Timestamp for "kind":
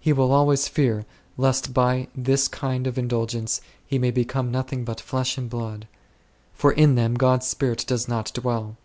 2.48-2.88